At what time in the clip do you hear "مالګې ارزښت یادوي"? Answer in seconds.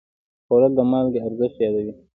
0.91-1.93